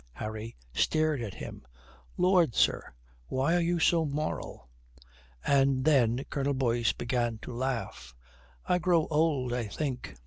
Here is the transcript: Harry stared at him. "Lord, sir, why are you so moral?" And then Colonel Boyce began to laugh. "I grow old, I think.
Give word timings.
Harry 0.13 0.55
stared 0.73 1.21
at 1.21 1.35
him. 1.35 1.61
"Lord, 2.17 2.55
sir, 2.55 2.91
why 3.27 3.55
are 3.55 3.59
you 3.61 3.77
so 3.77 4.03
moral?" 4.03 4.67
And 5.45 5.85
then 5.85 6.23
Colonel 6.31 6.55
Boyce 6.55 6.91
began 6.91 7.37
to 7.43 7.53
laugh. 7.53 8.15
"I 8.65 8.79
grow 8.79 9.05
old, 9.11 9.53
I 9.53 9.67
think. 9.67 10.15